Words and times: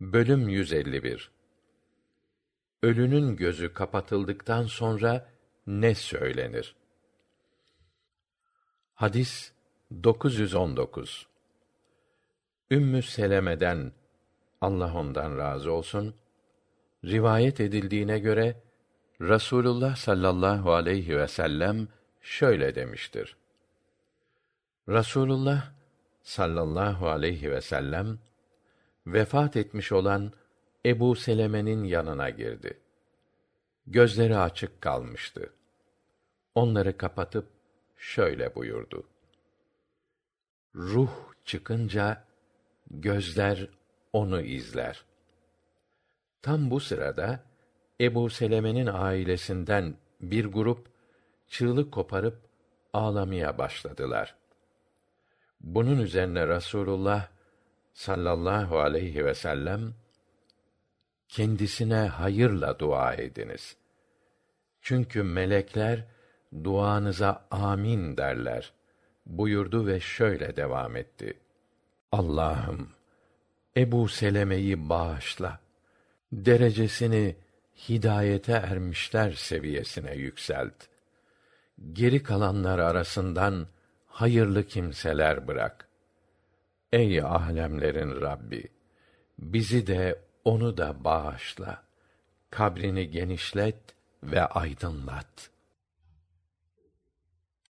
Bölüm 0.00 0.48
151 0.48 1.30
Ölünün 2.82 3.36
gözü 3.36 3.72
kapatıldıktan 3.72 4.62
sonra 4.62 5.28
ne 5.66 5.94
söylenir? 5.94 6.76
Hadis 8.94 9.52
919 10.04 11.26
Ümmü 12.70 13.02
Seleme'den 13.02 13.92
Allah 14.60 14.94
ondan 14.94 15.38
razı 15.38 15.72
olsun 15.72 16.14
rivayet 17.04 17.60
edildiğine 17.60 18.18
göre 18.18 18.62
Rasulullah 19.20 19.96
sallallahu 19.96 20.72
aleyhi 20.72 21.16
ve 21.16 21.28
sellem 21.28 21.88
şöyle 22.20 22.74
demiştir. 22.74 23.36
Rasulullah 24.88 25.72
sallallahu 26.22 27.08
aleyhi 27.08 27.50
ve 27.50 27.60
sellem 27.60 28.18
vefat 29.06 29.56
etmiş 29.56 29.92
olan 29.92 30.32
Ebu 30.86 31.16
Seleme'nin 31.16 31.84
yanına 31.84 32.30
girdi. 32.30 32.80
Gözleri 33.86 34.36
açık 34.36 34.80
kalmıştı. 34.80 35.52
Onları 36.54 36.96
kapatıp 36.96 37.46
şöyle 37.96 38.54
buyurdu. 38.54 39.04
Ruh 40.74 41.10
çıkınca 41.44 42.24
gözler 42.90 43.68
onu 44.12 44.40
izler. 44.40 45.04
Tam 46.42 46.70
bu 46.70 46.80
sırada 46.80 47.40
Ebu 48.00 48.30
Seleme'nin 48.30 48.86
ailesinden 48.86 49.96
bir 50.20 50.44
grup 50.44 50.86
çığlık 51.48 51.92
koparıp 51.92 52.40
ağlamaya 52.92 53.58
başladılar. 53.58 54.36
Bunun 55.60 55.98
üzerine 55.98 56.48
Rasulullah 56.48 57.28
sallallahu 57.96 58.78
aleyhi 58.80 59.24
ve 59.24 59.34
sellem 59.34 59.94
kendisine 61.28 61.94
hayırla 61.94 62.78
dua 62.78 63.14
ediniz. 63.14 63.76
Çünkü 64.80 65.22
melekler 65.22 66.04
duanıza 66.64 67.46
amin 67.50 68.16
derler 68.16 68.72
buyurdu 69.26 69.86
ve 69.86 70.00
şöyle 70.00 70.56
devam 70.56 70.96
etti. 70.96 71.38
Allah'ım 72.12 72.88
Ebu 73.76 74.08
Seleme'yi 74.08 74.88
bağışla. 74.88 75.60
Derecesini 76.32 77.36
hidayete 77.88 78.52
ermişler 78.52 79.32
seviyesine 79.32 80.14
yükselt. 80.14 80.74
Geri 81.92 82.22
kalanlar 82.22 82.78
arasından 82.78 83.66
hayırlı 84.06 84.66
kimseler 84.66 85.48
bırak. 85.48 85.85
Ey 86.96 87.20
alemlerin 87.20 88.20
Rabbi, 88.20 88.68
bizi 89.38 89.86
de 89.86 90.18
onu 90.44 90.76
da 90.76 91.04
bağışla. 91.04 91.82
Kabrini 92.50 93.10
genişlet 93.10 93.76
ve 94.22 94.46
aydınlat.'' 94.46 95.55